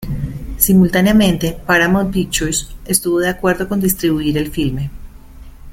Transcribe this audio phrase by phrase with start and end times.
[0.57, 4.89] Simultáneamente, Paramount Pictures estuvo de acuerdo con distribuir el filme.